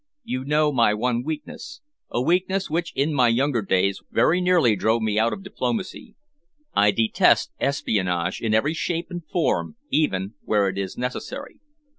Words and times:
You 0.23 0.43
know 0.43 0.71
my 0.71 0.95
one 0.95 1.23
weakness, 1.23 1.79
a 2.09 2.23
weakness 2.23 2.71
which 2.71 2.91
in 2.95 3.13
my 3.13 3.27
younger 3.27 3.61
days 3.61 4.01
very 4.09 4.41
nearly 4.41 4.75
drove 4.75 5.03
me 5.03 5.19
out 5.19 5.31
of 5.31 5.43
diplomacy. 5.43 6.15
I 6.73 6.89
detest 6.89 7.51
espionage 7.59 8.41
in 8.41 8.55
every 8.55 8.73
shape 8.73 9.11
and 9.11 9.23
form 9.23 9.75
even 9.91 10.33
where 10.43 10.67
it 10.69 10.79
is 10.79 10.97
necessary. 10.97 11.59